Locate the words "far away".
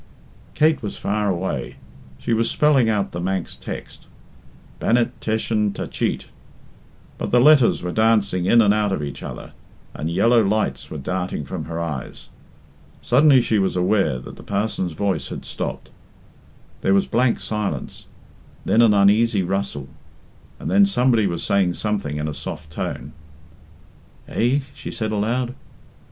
0.97-1.75